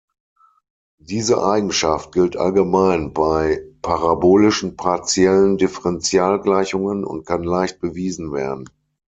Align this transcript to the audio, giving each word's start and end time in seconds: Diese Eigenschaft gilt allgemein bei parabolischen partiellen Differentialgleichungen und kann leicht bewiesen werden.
Diese 0.97 1.43
Eigenschaft 1.43 2.11
gilt 2.11 2.35
allgemein 2.35 3.13
bei 3.13 3.61
parabolischen 3.83 4.75
partiellen 4.75 5.57
Differentialgleichungen 5.59 7.05
und 7.05 7.27
kann 7.27 7.43
leicht 7.43 7.79
bewiesen 7.81 8.33
werden. 8.33 8.65